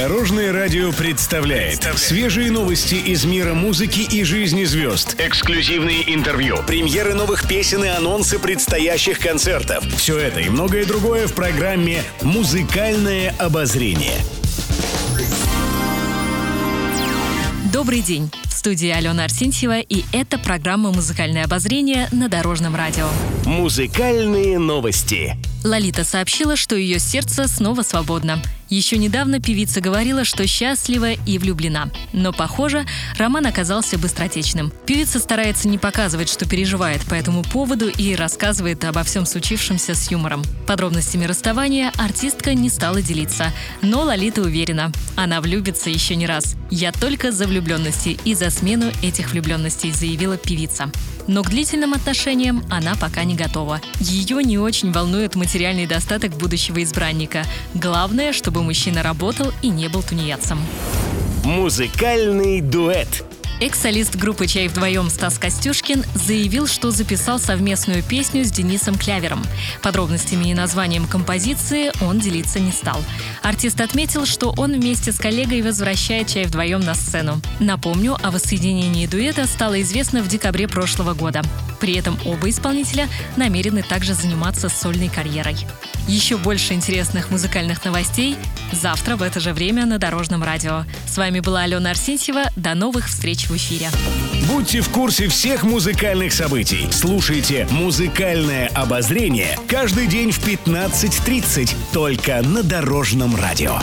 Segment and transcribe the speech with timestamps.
[0.00, 5.14] Дорожное радио представляет свежие новости из мира музыки и жизни звезд.
[5.18, 9.84] Эксклюзивные интервью, премьеры новых песен и анонсы предстоящих концертов.
[9.98, 14.16] Все это и многое другое в программе «Музыкальное обозрение».
[17.70, 18.30] Добрый день!
[18.44, 23.06] В студии Алена Арсентьева, и это программа «Музыкальное обозрение» на Дорожном радио.
[23.44, 25.36] Музыкальные новости.
[25.62, 28.42] Лолита сообщила, что ее сердце снова свободно.
[28.70, 31.90] Еще недавно певица говорила, что счастлива и влюблена.
[32.12, 32.86] Но, похоже,
[33.18, 34.72] роман оказался быстротечным.
[34.86, 40.10] Певица старается не показывать, что переживает по этому поводу и рассказывает обо всем случившемся с
[40.12, 40.44] юмором.
[40.68, 43.52] Подробностями расставания артистка не стала делиться.
[43.82, 46.54] Но Лолита уверена, она влюбится еще не раз.
[46.70, 50.92] «Я только за влюбленности и за смену этих влюбленностей», заявила певица.
[51.30, 53.80] Но к длительным отношениям она пока не готова.
[54.00, 57.44] Ее не очень волнует материальный достаток будущего избранника.
[57.72, 60.58] Главное, чтобы мужчина работал и не был тунеядцем.
[61.44, 63.29] Музыкальный дуэт.
[63.62, 69.44] Экс-солист группы «Чай вдвоем» Стас Костюшкин заявил, что записал совместную песню с Денисом Клявером.
[69.82, 73.04] Подробностями и названием композиции он делиться не стал.
[73.42, 77.42] Артист отметил, что он вместе с коллегой возвращает «Чай вдвоем» на сцену.
[77.58, 81.42] Напомню, о воссоединении дуэта стало известно в декабре прошлого года.
[81.80, 85.56] При этом оба исполнителя намерены также заниматься сольной карьерой.
[86.06, 88.36] Еще больше интересных музыкальных новостей
[88.72, 90.84] завтра в это же время на Дорожном радио.
[91.06, 92.44] С вами была Алена Арсентьева.
[92.56, 93.88] До новых встреч в эфире.
[94.48, 96.88] Будьте в курсе всех музыкальных событий.
[96.90, 103.78] Слушайте «Музыкальное обозрение» каждый день в 15.30 только на Дорожном радио.